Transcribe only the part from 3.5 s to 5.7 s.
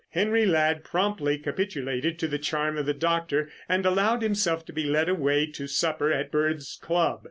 and allowed himself to be led away to